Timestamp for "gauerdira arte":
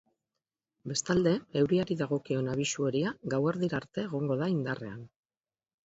3.37-4.07